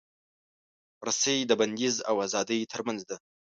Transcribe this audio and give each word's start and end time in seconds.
رسۍ 1.07 1.37
د 1.47 1.51
بندیز 1.59 1.95
او 2.09 2.15
ازادۍ 2.25 2.59
ترمنځ 2.71 3.01
ده. 3.09 3.15